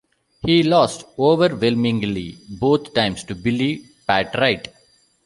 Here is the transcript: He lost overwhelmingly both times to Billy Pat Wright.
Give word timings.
He 0.43 0.63
lost 0.63 1.05
overwhelmingly 1.19 2.35
both 2.59 2.91
times 2.95 3.23
to 3.25 3.35
Billy 3.35 3.85
Pat 4.07 4.33
Wright. 4.33 4.67